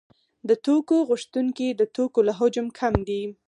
[0.47, 3.21] د توکو غوښتونکي د توکو له حجم کم دي